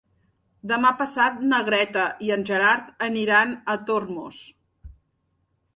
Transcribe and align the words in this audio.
Demà 0.71 0.91
passat 1.01 1.37
na 1.51 1.59
Greta 1.67 2.07
i 2.29 2.33
en 2.37 2.47
Gerard 2.53 2.91
aniran 3.11 3.53
a 3.75 3.79
Tormos. 3.91 4.43